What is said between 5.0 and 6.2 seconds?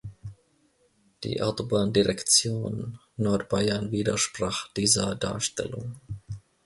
Darstellung.